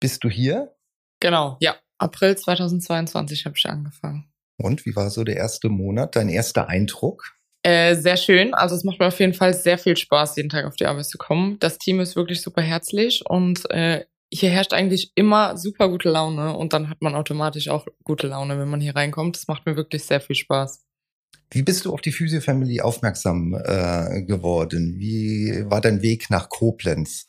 bist 0.00 0.24
du 0.24 0.28
hier? 0.28 0.74
Genau, 1.20 1.56
ja. 1.60 1.76
April 1.98 2.36
2022 2.36 3.46
habe 3.46 3.56
ich 3.56 3.66
angefangen. 3.66 4.30
Und 4.58 4.84
wie 4.84 4.94
war 4.96 5.10
so 5.10 5.24
der 5.24 5.36
erste 5.36 5.68
Monat, 5.68 6.16
dein 6.16 6.28
erster 6.28 6.68
Eindruck? 6.68 7.36
Äh, 7.62 7.96
sehr 7.96 8.16
schön. 8.16 8.54
Also 8.54 8.76
es 8.76 8.84
macht 8.84 9.00
mir 9.00 9.06
auf 9.06 9.18
jeden 9.18 9.34
Fall 9.34 9.54
sehr 9.54 9.78
viel 9.78 9.96
Spaß, 9.96 10.36
jeden 10.36 10.50
Tag 10.50 10.66
auf 10.66 10.76
die 10.76 10.86
Arbeit 10.86 11.06
zu 11.06 11.18
kommen. 11.18 11.58
Das 11.58 11.78
Team 11.78 12.00
ist 12.00 12.16
wirklich 12.16 12.40
super 12.40 12.62
herzlich 12.62 13.24
und 13.26 13.68
äh, 13.70 14.04
hier 14.32 14.50
herrscht 14.50 14.72
eigentlich 14.72 15.12
immer 15.14 15.56
super 15.56 15.88
gute 15.88 16.10
Laune 16.10 16.56
und 16.56 16.72
dann 16.72 16.88
hat 16.90 17.00
man 17.02 17.14
automatisch 17.14 17.68
auch 17.68 17.86
gute 18.04 18.28
Laune, 18.28 18.58
wenn 18.58 18.68
man 18.68 18.80
hier 18.80 18.94
reinkommt. 18.94 19.36
Das 19.36 19.48
macht 19.48 19.66
mir 19.66 19.76
wirklich 19.76 20.04
sehr 20.04 20.20
viel 20.20 20.36
Spaß. 20.36 20.85
Wie 21.50 21.62
bist 21.62 21.84
du 21.84 21.92
auf 21.92 22.00
die 22.00 22.10
Physio 22.10 22.40
Family 22.40 22.80
aufmerksam 22.80 23.54
äh, 23.54 24.22
geworden? 24.22 24.96
Wie 24.98 25.64
war 25.66 25.80
dein 25.80 26.02
Weg 26.02 26.28
nach 26.28 26.48
Koblenz? 26.48 27.28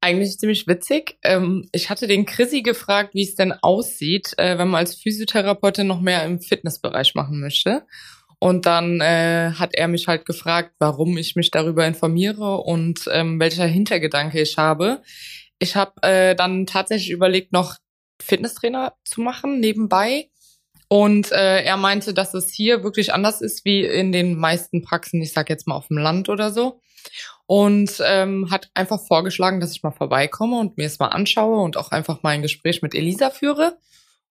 Eigentlich 0.00 0.36
ziemlich 0.38 0.66
witzig. 0.66 1.16
Ähm, 1.22 1.68
ich 1.72 1.88
hatte 1.88 2.08
den 2.08 2.26
Chrissy 2.26 2.62
gefragt, 2.62 3.14
wie 3.14 3.22
es 3.22 3.36
denn 3.36 3.52
aussieht, 3.52 4.34
äh, 4.36 4.58
wenn 4.58 4.68
man 4.68 4.80
als 4.80 4.96
Physiotherapeutin 4.96 5.86
noch 5.86 6.00
mehr 6.00 6.24
im 6.24 6.40
Fitnessbereich 6.40 7.14
machen 7.14 7.40
möchte. 7.40 7.86
Und 8.40 8.66
dann 8.66 9.00
äh, 9.00 9.52
hat 9.52 9.74
er 9.74 9.86
mich 9.86 10.08
halt 10.08 10.26
gefragt, 10.26 10.74
warum 10.80 11.16
ich 11.16 11.36
mich 11.36 11.52
darüber 11.52 11.86
informiere 11.86 12.58
und 12.58 13.08
ähm, 13.12 13.38
welcher 13.38 13.66
Hintergedanke 13.66 14.40
ich 14.40 14.58
habe. 14.58 15.02
Ich 15.60 15.76
habe 15.76 15.92
äh, 16.02 16.34
dann 16.34 16.66
tatsächlich 16.66 17.10
überlegt, 17.10 17.52
noch 17.52 17.76
Fitnesstrainer 18.20 18.94
zu 19.04 19.20
machen 19.20 19.60
nebenbei 19.60 20.31
und 20.92 21.32
äh, 21.32 21.62
er 21.62 21.78
meinte, 21.78 22.12
dass 22.12 22.34
es 22.34 22.52
hier 22.52 22.84
wirklich 22.84 23.14
anders 23.14 23.40
ist 23.40 23.64
wie 23.64 23.82
in 23.82 24.12
den 24.12 24.38
meisten 24.38 24.82
Praxen, 24.82 25.22
ich 25.22 25.32
sag 25.32 25.48
jetzt 25.48 25.66
mal 25.66 25.74
auf 25.74 25.88
dem 25.88 25.96
Land 25.96 26.28
oder 26.28 26.50
so. 26.50 26.82
Und 27.46 27.92
ähm, 28.04 28.50
hat 28.50 28.70
einfach 28.74 29.00
vorgeschlagen, 29.00 29.58
dass 29.58 29.72
ich 29.72 29.82
mal 29.82 29.92
vorbeikomme 29.92 30.58
und 30.58 30.76
mir 30.76 30.84
es 30.84 30.98
mal 30.98 31.08
anschaue 31.08 31.62
und 31.62 31.78
auch 31.78 31.92
einfach 31.92 32.22
mal 32.22 32.34
ein 32.34 32.42
Gespräch 32.42 32.82
mit 32.82 32.94
Elisa 32.94 33.30
führe 33.30 33.78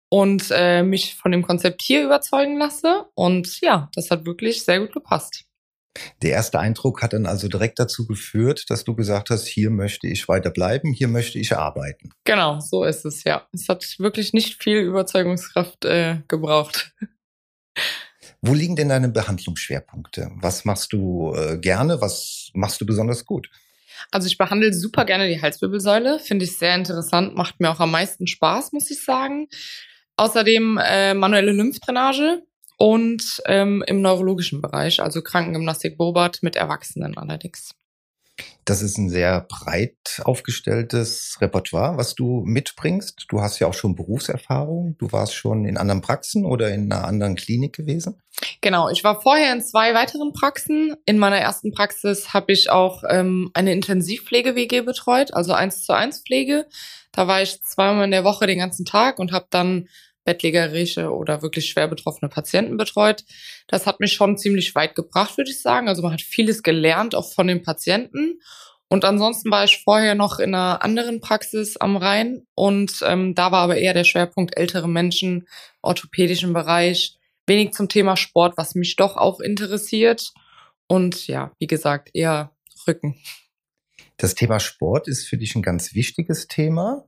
und 0.09 0.51
äh, 0.51 0.83
mich 0.83 1.15
von 1.15 1.31
dem 1.31 1.41
Konzept 1.41 1.81
hier 1.81 2.03
überzeugen 2.03 2.59
lasse. 2.59 3.05
Und 3.15 3.59
ja, 3.61 3.89
das 3.95 4.11
hat 4.11 4.27
wirklich 4.27 4.63
sehr 4.63 4.81
gut 4.81 4.93
gepasst. 4.93 5.45
Der 6.21 6.31
erste 6.31 6.59
Eindruck 6.59 7.01
hat 7.01 7.13
dann 7.13 7.25
also 7.25 7.47
direkt 7.47 7.79
dazu 7.79 8.05
geführt, 8.07 8.69
dass 8.69 8.83
du 8.83 8.95
gesagt 8.95 9.29
hast, 9.29 9.45
hier 9.47 9.69
möchte 9.69 10.07
ich 10.07 10.27
weiter 10.27 10.49
bleiben, 10.49 10.93
hier 10.93 11.07
möchte 11.07 11.37
ich 11.37 11.55
arbeiten. 11.55 12.11
Genau, 12.23 12.59
so 12.59 12.83
ist 12.83 13.05
es, 13.05 13.23
ja. 13.23 13.47
Es 13.51 13.67
hat 13.67 13.95
wirklich 13.99 14.33
nicht 14.33 14.61
viel 14.63 14.77
Überzeugungskraft 14.77 15.85
äh, 15.85 16.19
gebraucht. 16.27 16.93
Wo 18.41 18.53
liegen 18.53 18.75
denn 18.75 18.89
deine 18.89 19.09
Behandlungsschwerpunkte? 19.09 20.31
Was 20.35 20.65
machst 20.65 20.93
du 20.93 21.33
äh, 21.35 21.57
gerne? 21.57 22.01
Was 22.01 22.49
machst 22.53 22.81
du 22.81 22.85
besonders 22.85 23.25
gut? 23.25 23.49
Also 24.09 24.27
ich 24.27 24.37
behandle 24.37 24.73
super 24.73 25.05
gerne 25.05 25.27
die 25.27 25.41
Halswirbelsäule, 25.41 26.19
finde 26.19 26.45
ich 26.45 26.57
sehr 26.57 26.73
interessant, 26.73 27.35
macht 27.35 27.59
mir 27.59 27.69
auch 27.69 27.79
am 27.79 27.91
meisten 27.91 28.25
Spaß, 28.25 28.71
muss 28.71 28.89
ich 28.89 29.03
sagen. 29.03 29.47
Außerdem 30.17 30.79
äh, 30.83 31.13
manuelle 31.13 31.51
Lymphdrainage, 31.51 32.41
und 32.81 33.43
ähm, 33.45 33.83
im 33.85 34.01
neurologischen 34.01 34.59
Bereich, 34.59 35.03
also 35.03 35.21
Krankengymnastik 35.21 35.99
Bobart 35.99 36.41
mit 36.41 36.55
Erwachsenen 36.55 37.15
allerdings. 37.15 37.75
Das 38.65 38.81
ist 38.81 38.97
ein 38.97 39.07
sehr 39.07 39.45
breit 39.47 40.19
aufgestelltes 40.23 41.37
Repertoire, 41.39 41.97
was 41.97 42.15
du 42.15 42.41
mitbringst. 42.43 43.25
Du 43.29 43.41
hast 43.41 43.59
ja 43.59 43.67
auch 43.67 43.75
schon 43.75 43.95
Berufserfahrung. 43.95 44.95
Du 44.97 45.11
warst 45.11 45.35
schon 45.35 45.65
in 45.65 45.77
anderen 45.77 46.01
Praxen 46.01 46.43
oder 46.43 46.73
in 46.73 46.91
einer 46.91 47.05
anderen 47.05 47.35
Klinik 47.35 47.73
gewesen? 47.73 48.19
Genau, 48.61 48.89
ich 48.89 49.03
war 49.03 49.21
vorher 49.21 49.53
in 49.53 49.61
zwei 49.61 49.93
weiteren 49.93 50.33
Praxen. 50.33 50.95
In 51.05 51.19
meiner 51.19 51.37
ersten 51.37 51.71
Praxis 51.71 52.33
habe 52.33 52.51
ich 52.51 52.71
auch 52.71 53.03
ähm, 53.07 53.51
eine 53.53 53.73
Intensivpflege-WG 53.73 54.81
betreut, 54.81 55.35
also 55.35 55.53
eins 55.53 55.83
zu 55.83 55.93
eins 55.93 56.23
Pflege. 56.25 56.65
Da 57.11 57.27
war 57.27 57.43
ich 57.43 57.61
zweimal 57.61 58.05
in 58.05 58.11
der 58.11 58.23
Woche 58.23 58.47
den 58.47 58.57
ganzen 58.57 58.85
Tag 58.85 59.19
und 59.19 59.33
habe 59.33 59.45
dann 59.51 59.87
bettlägerische 60.23 61.11
oder 61.11 61.41
wirklich 61.41 61.69
schwer 61.69 61.87
betroffene 61.87 62.29
Patienten 62.29 62.77
betreut. 62.77 63.23
Das 63.67 63.85
hat 63.85 63.99
mich 63.99 64.13
schon 64.13 64.37
ziemlich 64.37 64.75
weit 64.75 64.95
gebracht, 64.95 65.37
würde 65.37 65.51
ich 65.51 65.61
sagen. 65.61 65.87
Also 65.87 66.01
man 66.01 66.13
hat 66.13 66.21
vieles 66.21 66.63
gelernt, 66.63 67.15
auch 67.15 67.33
von 67.33 67.47
den 67.47 67.63
Patienten. 67.63 68.39
Und 68.87 69.05
ansonsten 69.05 69.49
war 69.51 69.63
ich 69.63 69.81
vorher 69.83 70.15
noch 70.15 70.39
in 70.39 70.53
einer 70.53 70.83
anderen 70.83 71.21
Praxis 71.21 71.77
am 71.77 71.95
Rhein 71.95 72.45
und 72.55 72.99
ähm, 73.05 73.35
da 73.35 73.49
war 73.53 73.61
aber 73.61 73.77
eher 73.77 73.93
der 73.93 74.03
Schwerpunkt 74.03 74.57
ältere 74.57 74.89
Menschen, 74.89 75.47
orthopädischen 75.81 76.51
Bereich, 76.51 77.17
wenig 77.47 77.71
zum 77.71 77.87
Thema 77.87 78.17
Sport, 78.17 78.57
was 78.57 78.75
mich 78.75 78.97
doch 78.97 79.15
auch 79.15 79.39
interessiert. 79.39 80.33
Und 80.87 81.27
ja, 81.27 81.53
wie 81.57 81.67
gesagt, 81.67 82.09
eher 82.13 82.51
Rücken. 82.85 83.15
Das 84.17 84.35
Thema 84.35 84.59
Sport 84.59 85.07
ist 85.07 85.25
für 85.25 85.37
dich 85.37 85.55
ein 85.55 85.61
ganz 85.61 85.93
wichtiges 85.93 86.47
Thema, 86.47 87.05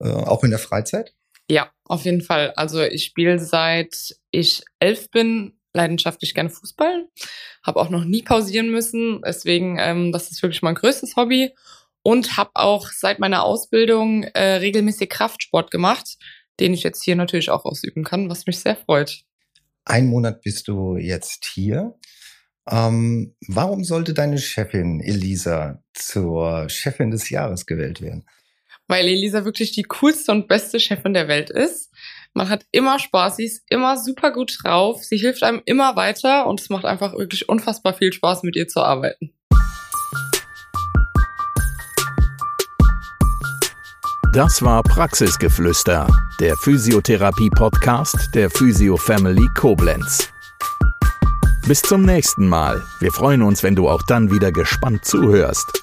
äh, 0.00 0.08
auch 0.10 0.44
in 0.44 0.50
der 0.50 0.58
Freizeit? 0.58 1.14
Ja, 1.50 1.70
auf 1.84 2.04
jeden 2.04 2.22
Fall. 2.22 2.52
Also 2.56 2.82
ich 2.82 3.04
spiele 3.04 3.38
seit 3.38 4.16
ich 4.30 4.62
elf 4.78 5.10
bin 5.10 5.58
leidenschaftlich 5.74 6.34
gerne 6.34 6.50
Fußball, 6.50 7.08
habe 7.62 7.80
auch 7.80 7.88
noch 7.88 8.04
nie 8.04 8.22
pausieren 8.22 8.70
müssen. 8.70 9.22
Deswegen, 9.24 9.78
ähm, 9.78 10.12
das 10.12 10.30
ist 10.30 10.42
wirklich 10.42 10.62
mein 10.62 10.74
größtes 10.74 11.16
Hobby 11.16 11.54
und 12.02 12.36
habe 12.36 12.50
auch 12.54 12.88
seit 12.88 13.18
meiner 13.18 13.44
Ausbildung 13.44 14.24
äh, 14.24 14.54
regelmäßig 14.56 15.08
Kraftsport 15.08 15.70
gemacht, 15.70 16.18
den 16.60 16.74
ich 16.74 16.82
jetzt 16.82 17.02
hier 17.02 17.16
natürlich 17.16 17.50
auch 17.50 17.64
ausüben 17.64 18.04
kann, 18.04 18.28
was 18.28 18.46
mich 18.46 18.58
sehr 18.58 18.76
freut. 18.76 19.22
Ein 19.84 20.06
Monat 20.06 20.42
bist 20.42 20.68
du 20.68 20.96
jetzt 20.96 21.46
hier. 21.46 21.94
Ähm, 22.70 23.34
warum 23.48 23.82
sollte 23.82 24.14
deine 24.14 24.38
Chefin 24.38 25.00
Elisa 25.00 25.82
zur 25.94 26.68
Chefin 26.68 27.10
des 27.10 27.30
Jahres 27.30 27.66
gewählt 27.66 28.00
werden? 28.00 28.24
Weil 28.92 29.08
Elisa 29.08 29.46
wirklich 29.46 29.70
die 29.72 29.84
coolste 29.84 30.32
und 30.32 30.48
beste 30.48 30.78
Chefin 30.78 31.14
der 31.14 31.26
Welt 31.26 31.48
ist. 31.48 31.90
Man 32.34 32.50
hat 32.50 32.66
immer 32.72 32.98
Spaß, 32.98 33.36
sie 33.36 33.46
ist 33.46 33.64
immer 33.70 33.96
super 33.96 34.32
gut 34.32 34.58
drauf, 34.62 35.02
sie 35.02 35.16
hilft 35.16 35.42
einem 35.42 35.62
immer 35.64 35.96
weiter 35.96 36.46
und 36.46 36.60
es 36.60 36.68
macht 36.68 36.84
einfach 36.84 37.14
wirklich 37.14 37.48
unfassbar 37.48 37.94
viel 37.94 38.12
Spaß, 38.12 38.42
mit 38.42 38.54
ihr 38.54 38.68
zu 38.68 38.82
arbeiten. 38.82 39.32
Das 44.34 44.60
war 44.60 44.82
Praxisgeflüster, 44.82 46.06
der 46.38 46.54
Physiotherapie-Podcast 46.56 48.34
der 48.34 48.50
Physio 48.50 48.98
Family 48.98 49.48
Koblenz. 49.54 50.28
Bis 51.66 51.80
zum 51.80 52.02
nächsten 52.02 52.46
Mal. 52.46 52.82
Wir 53.00 53.10
freuen 53.10 53.40
uns, 53.40 53.62
wenn 53.62 53.74
du 53.74 53.88
auch 53.88 54.02
dann 54.02 54.30
wieder 54.30 54.52
gespannt 54.52 55.06
zuhörst. 55.06 55.82